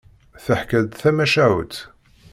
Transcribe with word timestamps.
Teḥka-d 0.43 0.89
tamacahut. 1.01 1.75